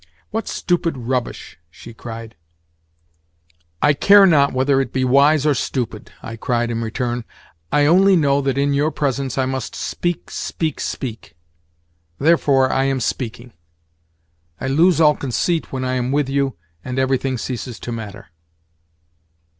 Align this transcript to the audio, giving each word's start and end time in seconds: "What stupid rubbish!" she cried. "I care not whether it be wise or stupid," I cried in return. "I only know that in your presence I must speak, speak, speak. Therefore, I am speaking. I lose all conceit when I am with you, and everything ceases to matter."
"What 0.31 0.47
stupid 0.47 0.97
rubbish!" 0.97 1.59
she 1.69 1.93
cried. 1.93 2.33
"I 3.83 3.93
care 3.93 4.25
not 4.25 4.51
whether 4.51 4.81
it 4.81 4.91
be 4.91 5.05
wise 5.05 5.45
or 5.45 5.53
stupid," 5.53 6.11
I 6.23 6.37
cried 6.37 6.71
in 6.71 6.81
return. 6.81 7.23
"I 7.71 7.85
only 7.85 8.15
know 8.15 8.41
that 8.41 8.57
in 8.57 8.73
your 8.73 8.89
presence 8.89 9.37
I 9.37 9.45
must 9.45 9.75
speak, 9.75 10.31
speak, 10.31 10.79
speak. 10.79 11.35
Therefore, 12.17 12.71
I 12.73 12.85
am 12.85 12.99
speaking. 12.99 13.53
I 14.59 14.65
lose 14.65 14.99
all 14.99 15.15
conceit 15.15 15.71
when 15.71 15.85
I 15.85 15.93
am 15.97 16.11
with 16.11 16.29
you, 16.29 16.55
and 16.83 16.97
everything 16.97 17.37
ceases 17.37 17.79
to 17.81 17.91
matter." 17.91 18.31